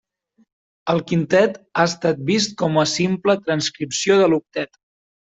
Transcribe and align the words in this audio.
El 0.93 1.01
quintet 1.09 1.59
ha 1.81 1.85
estat 1.89 2.23
vist 2.29 2.55
com 2.61 2.79
a 2.83 2.85
simple 2.93 3.35
transcripció 3.43 4.17
de 4.23 4.31
l'octet. 4.33 4.81